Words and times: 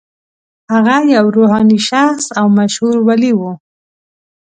هغه 0.73 0.97
یو 1.15 1.25
روحاني 1.35 1.79
شخص 1.89 2.25
او 2.39 2.45
مشهور 2.57 2.95
ولي 3.07 3.31
و. 3.39 3.41